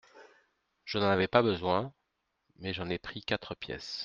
Je 0.83 0.97
n’en 0.97 1.09
avais 1.11 1.27
pas 1.27 1.43
besoin… 1.43 1.93
mais 2.57 2.73
j’en 2.73 2.89
ai 2.89 2.97
pris 2.97 3.21
quatre 3.21 3.53
pièces. 3.53 3.99